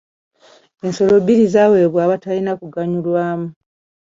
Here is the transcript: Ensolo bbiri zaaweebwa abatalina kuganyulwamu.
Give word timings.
Ensolo 0.85 1.15
bbiri 1.21 1.45
zaaweebwa 1.53 1.99
abatalina 2.05 2.51
kuganyulwamu. 2.59 3.47